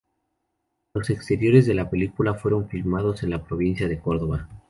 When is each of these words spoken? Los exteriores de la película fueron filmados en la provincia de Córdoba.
Los 0.95 1.11
exteriores 1.11 1.67
de 1.67 1.75
la 1.75 1.87
película 1.91 2.33
fueron 2.33 2.67
filmados 2.67 3.21
en 3.21 3.29
la 3.29 3.43
provincia 3.43 3.87
de 3.87 3.99
Córdoba. 3.99 4.49